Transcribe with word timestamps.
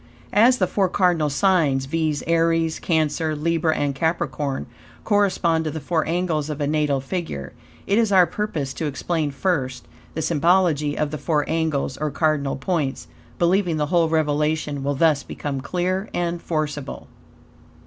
As 0.33 0.57
the 0.57 0.65
four 0.65 0.89
cardinal 0.89 1.29
signs, 1.29 1.85
viz., 1.85 2.23
Aries, 2.25 2.79
Cancer, 2.79 3.35
Libra 3.35 3.75
and 3.77 3.93
Capricorn, 3.93 4.65
correspond 5.03 5.65
to 5.65 5.69
the 5.69 5.79
four 5.79 6.07
angles 6.07 6.49
of 6.49 6.59
a 6.59 6.65
natal 6.65 6.99
figure, 6.99 7.53
it 7.85 7.99
is 7.99 8.11
our 8.11 8.25
purpose 8.25 8.73
to 8.73 8.87
explain, 8.87 9.29
first, 9.29 9.87
the 10.15 10.23
symbology 10.23 10.97
of 10.97 11.11
the 11.11 11.19
four 11.19 11.45
angles, 11.47 11.97
or 11.97 12.09
cardinal 12.09 12.55
points; 12.55 13.09
believing 13.37 13.77
the 13.77 13.85
whole 13.93 14.09
revelation 14.09 14.83
will 14.83 14.95
thus 14.95 15.21
become 15.21 15.61
clear 15.61 16.09
and 16.15 16.41
forcible. 16.41 17.07